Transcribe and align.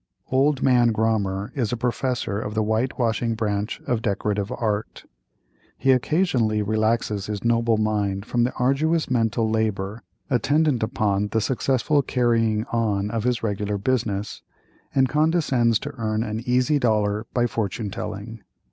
"Old 0.31 0.63
Man" 0.63 0.87
Grommer 0.91 1.51
is 1.55 1.71
a 1.71 1.77
professor 1.77 2.39
of 2.39 2.55
the 2.55 2.63
whitewashing 2.63 3.35
branch 3.35 3.79
of 3.85 4.01
decorative 4.01 4.51
art. 4.51 5.05
He 5.77 5.91
occasionally 5.91 6.63
relaxes 6.63 7.27
his 7.27 7.43
noble 7.43 7.77
mind 7.77 8.25
from 8.25 8.43
the 8.43 8.51
arduous 8.53 9.11
mental 9.11 9.47
labor 9.47 10.01
attendant 10.27 10.81
upon 10.81 11.27
the 11.27 11.39
successful 11.39 12.01
carrying 12.01 12.65
on 12.71 13.11
of 13.11 13.25
his 13.25 13.43
regular 13.43 13.77
business, 13.77 14.41
and 14.95 15.07
condescends 15.07 15.77
to 15.77 15.93
earn 15.99 16.23
an 16.23 16.39
easy 16.47 16.79
dollar 16.79 17.27
by 17.35 17.45
fortune 17.45 17.91
telling. 17.91 18.41